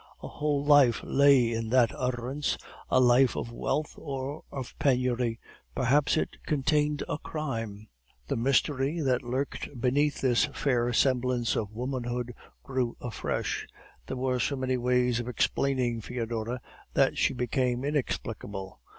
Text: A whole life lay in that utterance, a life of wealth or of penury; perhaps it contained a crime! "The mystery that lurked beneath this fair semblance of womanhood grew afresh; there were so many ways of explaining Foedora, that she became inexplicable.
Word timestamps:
A 0.23 0.27
whole 0.27 0.65
life 0.65 1.01
lay 1.03 1.51
in 1.51 1.69
that 1.69 1.91
utterance, 1.93 2.57
a 2.89 2.99
life 2.99 3.35
of 3.35 3.51
wealth 3.51 3.93
or 3.99 4.43
of 4.51 4.73
penury; 4.79 5.39
perhaps 5.75 6.17
it 6.17 6.37
contained 6.47 7.03
a 7.07 7.19
crime! 7.19 7.87
"The 8.27 8.35
mystery 8.35 8.99
that 9.01 9.21
lurked 9.21 9.79
beneath 9.79 10.19
this 10.19 10.45
fair 10.55 10.91
semblance 10.91 11.55
of 11.55 11.71
womanhood 11.71 12.33
grew 12.63 12.97
afresh; 12.99 13.67
there 14.07 14.17
were 14.17 14.39
so 14.39 14.55
many 14.55 14.75
ways 14.75 15.19
of 15.19 15.27
explaining 15.27 16.01
Foedora, 16.01 16.61
that 16.95 17.19
she 17.19 17.35
became 17.35 17.85
inexplicable. 17.85 18.81